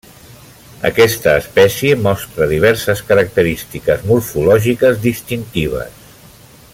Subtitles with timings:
[0.87, 6.05] Aquesta espècie mostra diverses característiques morfològiques distintives.